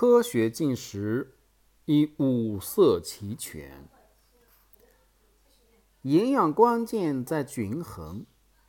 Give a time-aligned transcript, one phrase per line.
[0.00, 1.34] 科学进食
[1.84, 3.86] 以五色齐全。
[6.00, 8.24] 营养关键在均衡，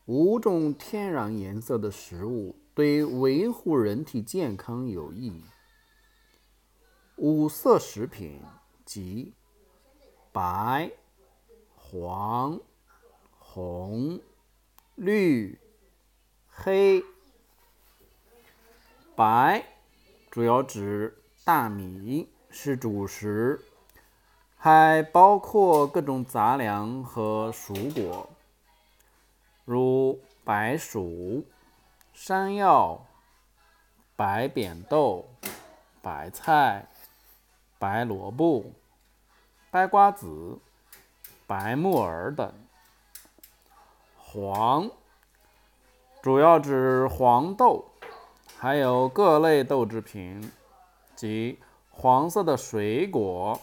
[0.07, 5.41] 五种天然颜色的食物对维护人体健康有益。
[7.15, 8.43] 五色食品
[8.83, 9.33] 即
[10.33, 10.91] 白、
[11.77, 12.59] 黄、
[13.39, 14.19] 红、
[14.95, 15.57] 绿、
[16.49, 17.01] 黑。
[19.15, 19.65] 白
[20.29, 23.59] 主要指大米是主食。
[24.63, 28.29] 还包括各种杂粮和蔬果，
[29.65, 31.43] 如白薯、
[32.13, 33.07] 山药、
[34.15, 35.27] 白扁豆、
[35.99, 36.87] 白菜、
[37.79, 38.63] 白萝卜、
[39.71, 40.59] 白瓜子、
[41.47, 42.53] 白木耳等。
[44.15, 44.91] 黄
[46.21, 47.83] 主要指黄豆，
[48.59, 50.51] 还有各类豆制品
[51.21, 51.59] 及
[51.91, 53.61] 黄色的水果。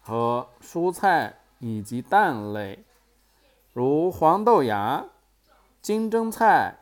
[0.00, 2.84] 和蔬菜以及蛋类，
[3.72, 5.06] 如黄豆芽、
[5.80, 6.76] 金针菜、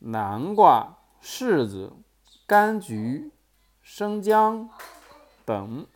[0.00, 1.92] 南瓜、柿子、
[2.46, 3.30] 柑橘、
[3.80, 4.68] 生姜
[5.44, 5.86] 等。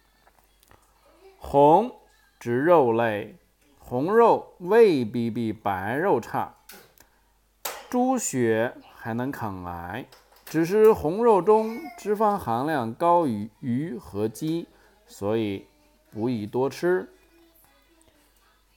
[1.37, 1.93] 红
[2.39, 3.37] 指肉类，
[3.79, 6.55] 红肉未必比白肉差。
[7.91, 10.07] 猪血还能抗癌，
[10.51, 14.69] 只是红肉中脂肪含量高于鱼和鸡，
[15.06, 15.65] 所以。
[16.12, 17.09] 不宜多吃。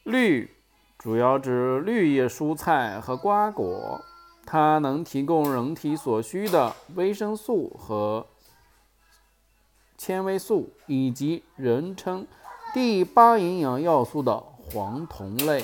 [0.04, 0.52] 绿
[1.00, 4.02] 主要指绿叶蔬菜和瓜果，
[4.46, 8.28] 它能提供人体所需的维生素和
[9.98, 12.28] 纤维素，以及人称
[12.72, 15.64] 第八营养要素的黄酮类。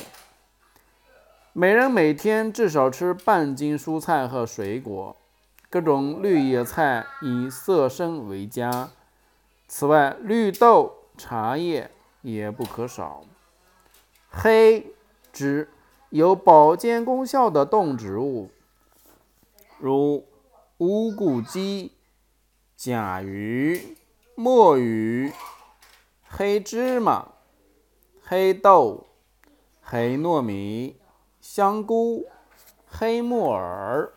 [1.53, 5.15] 每人每天至少吃半斤蔬菜和水果，
[5.69, 8.91] 各种绿叶菜以色深为佳。
[9.67, 10.95] 此外，绿豆。
[11.19, 13.25] 茶叶也不可少。
[14.29, 14.93] 黑
[15.33, 15.69] 指
[16.11, 18.49] 有保健功效的动植物，
[19.79, 20.25] 如
[20.77, 21.91] 乌骨鸡、
[22.77, 23.97] 甲鱼、
[24.35, 25.33] 墨鱼、
[26.25, 27.33] 黑芝麻、
[28.23, 29.08] 黑豆、
[29.81, 30.95] 黑糯米、
[31.41, 32.29] 香菇、
[32.87, 34.13] 黑木耳。